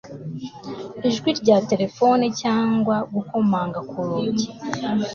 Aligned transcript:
ijwi 1.07 1.29
rya 1.39 1.57
terefone 1.69 2.25
cyangwa 2.41 2.95
gukomanga 3.13 3.79
ku 3.89 3.97
rugi 4.07 4.47